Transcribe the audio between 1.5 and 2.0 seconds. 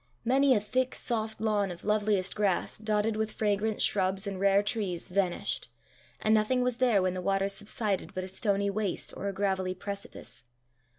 of